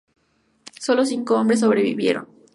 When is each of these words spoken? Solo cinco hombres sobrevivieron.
Solo 0.79 1.05
cinco 1.05 1.35
hombres 1.37 1.59
sobrevivieron. 1.59 2.25